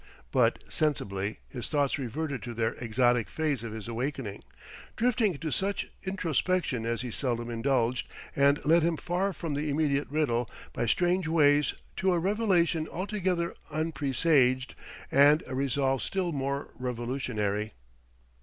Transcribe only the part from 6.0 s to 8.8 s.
introspection as he seldom indulged, and